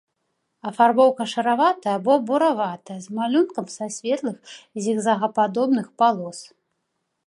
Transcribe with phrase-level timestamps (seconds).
[0.69, 4.37] Афарбоўка шараватая або бураватая з малюнкам са светлых
[4.85, 6.39] зігзагападобных палос.